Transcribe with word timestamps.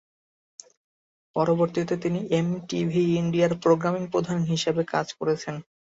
পরবর্তীতে 1.35 1.95
তিনি 2.03 2.19
এমটিভি 2.39 3.03
ইন্ডিয়ার 3.15 3.53
প্রোগ্রামিং 3.63 4.03
প্রধান 4.13 4.39
হিসেবে 4.51 4.81
কাজ 4.93 5.07
করেছেন। 5.19 5.55